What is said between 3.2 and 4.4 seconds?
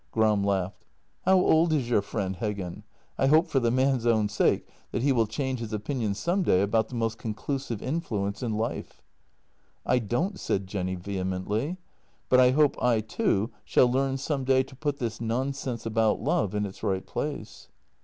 hope for the man's own